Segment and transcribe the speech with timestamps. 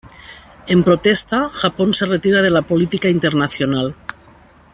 [0.65, 3.93] En protesta, Japón se retira de la política internacional.